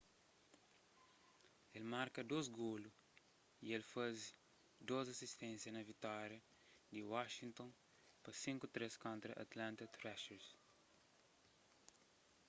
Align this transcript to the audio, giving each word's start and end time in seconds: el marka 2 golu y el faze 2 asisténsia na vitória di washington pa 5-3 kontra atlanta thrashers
el 1.79 1.83
marka 1.93 2.21
2 2.29 2.49
golu 2.59 2.89
y 3.65 3.67
el 3.77 3.83
faze 3.93 4.25
2 4.77 5.09
asisténsia 5.15 5.69
na 5.73 5.87
vitória 5.91 6.39
di 6.93 6.99
washington 7.13 7.69
pa 8.23 8.31
5-3 8.31 9.03
kontra 9.05 9.31
atlanta 9.45 9.83
thrashers 9.95 10.47